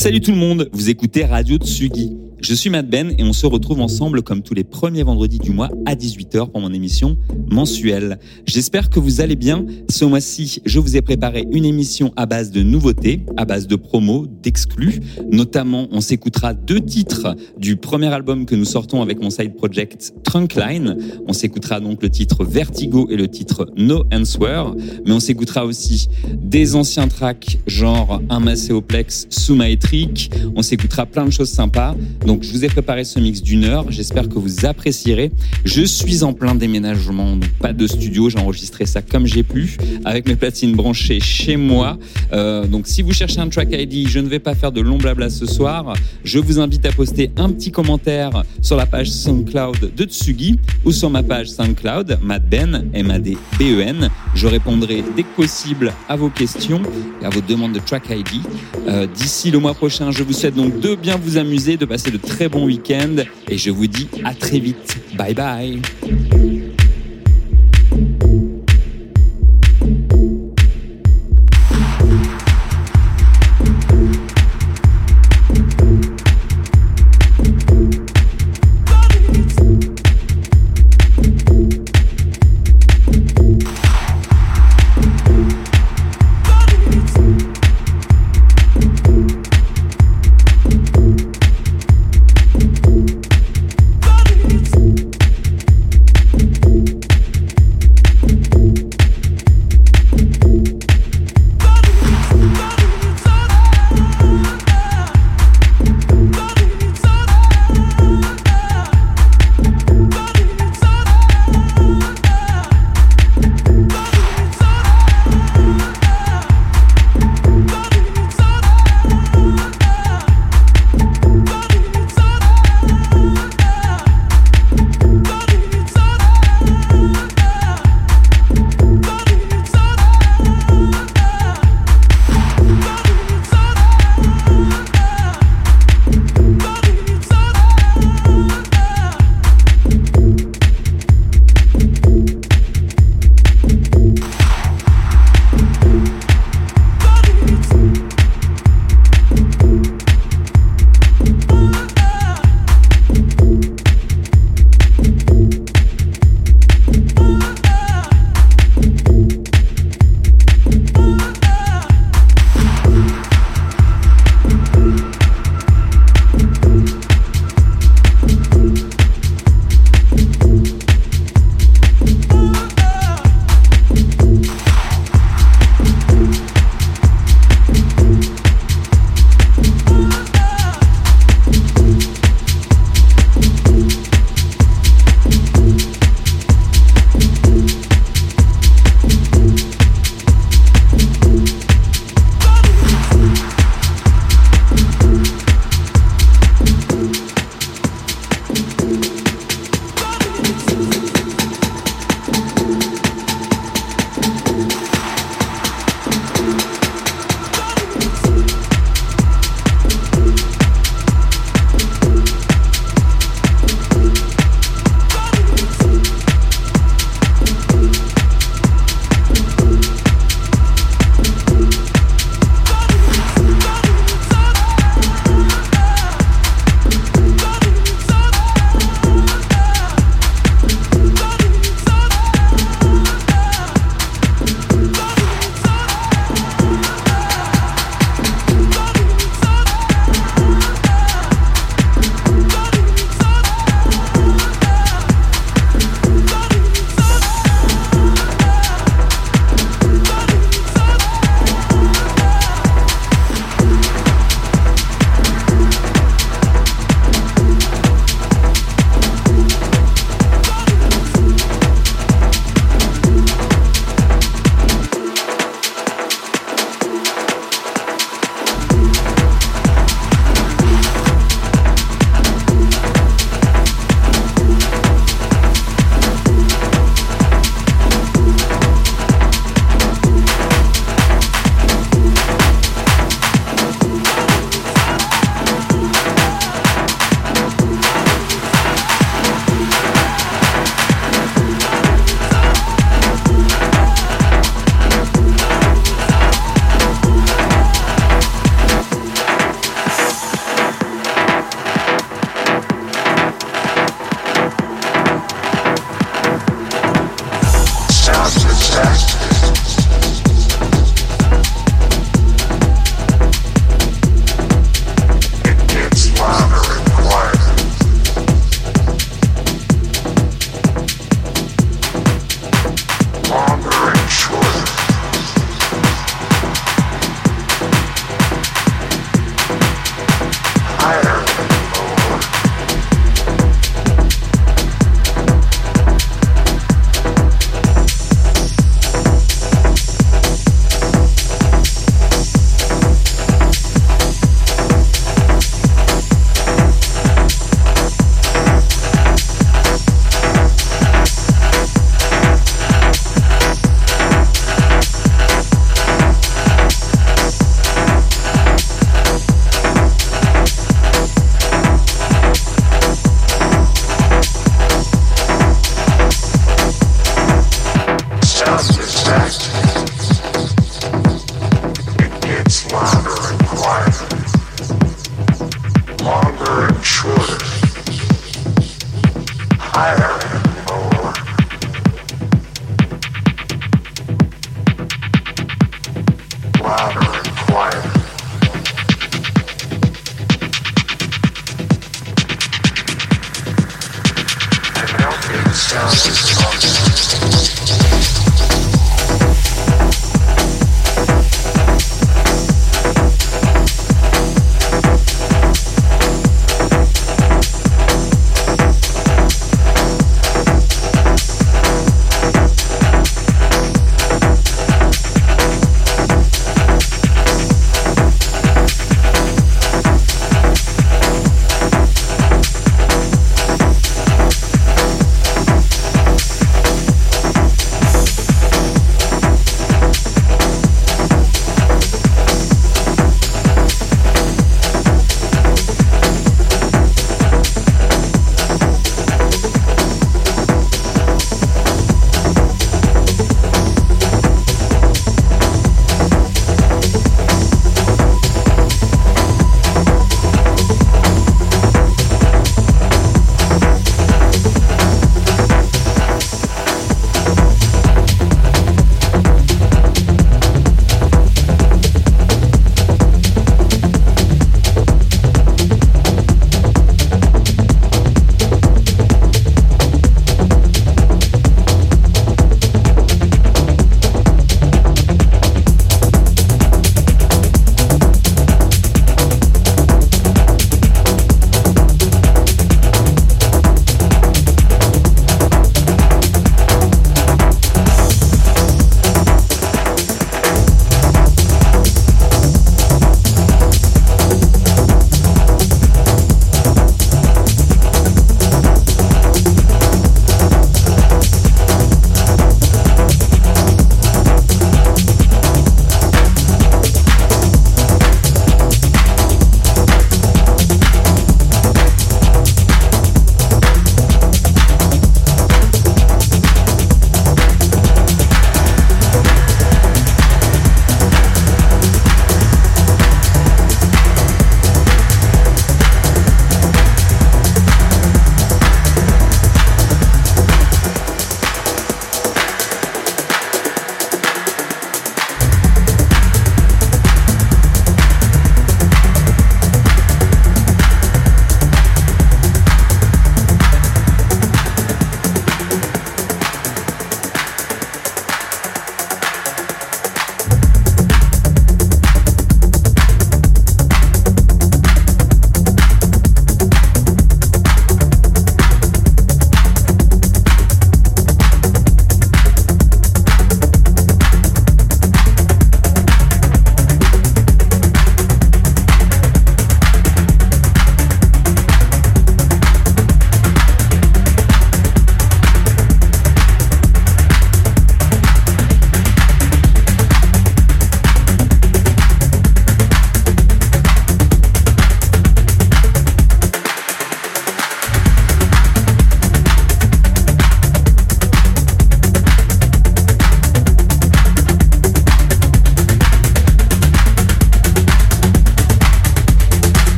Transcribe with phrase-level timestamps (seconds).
[0.00, 2.16] Salut tout le monde, vous écoutez Radio Tsugi.
[2.42, 5.50] Je suis Matt Ben et on se retrouve ensemble comme tous les premiers vendredis du
[5.50, 7.18] mois à 18h pour mon émission
[7.50, 8.18] mensuelle.
[8.46, 9.66] J'espère que vous allez bien.
[9.90, 13.76] Ce mois-ci, je vous ai préparé une émission à base de nouveautés, à base de
[13.76, 15.00] promos, d'exclus.
[15.30, 20.14] Notamment, on s'écoutera deux titres du premier album que nous sortons avec mon side project
[20.24, 20.96] Trunkline.
[21.28, 24.64] On s'écoutera donc le titre Vertigo et le titre No Answer.
[25.04, 26.08] Mais on s'écoutera aussi
[26.42, 30.30] des anciens tracks genre Un Macéoplex, Sumaetric.
[30.56, 31.94] On s'écoutera plein de choses sympas.
[32.30, 35.32] Donc je vous ai préparé ce mix d'une heure, j'espère que vous apprécierez.
[35.64, 39.76] Je suis en plein déménagement, donc pas de studio, j'ai enregistré ça comme j'ai pu,
[40.04, 41.98] avec mes platines branchées chez moi.
[42.32, 44.96] Euh, donc si vous cherchez un track ID, je ne vais pas faire de long
[44.96, 45.94] blabla ce soir.
[46.22, 50.92] Je vous invite à poster un petit commentaire sur la page SoundCloud de Tsugi ou
[50.92, 54.08] sur ma page SoundCloud, Madben, M-A-D-B-E-N.
[54.36, 56.80] Je répondrai dès que possible à vos questions
[57.20, 58.40] et à vos demandes de track ID.
[58.86, 62.12] Euh, D'ici le mois prochain, je vous souhaite donc de bien vous amuser, de passer
[62.12, 63.16] de très bon week-end
[63.48, 64.96] et je vous dis à très vite.
[65.16, 65.80] Bye bye.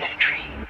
[0.00, 0.63] safety